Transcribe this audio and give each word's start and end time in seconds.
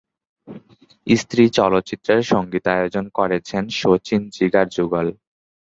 স্ত্রী 1.07 1.43
চলচ্চিত্রের 1.57 2.21
সঙ্গীতায়োজন 2.31 3.05
করেছেন 3.17 3.63
শচিন-জিগার 3.79 4.67
যুগল। 4.77 5.07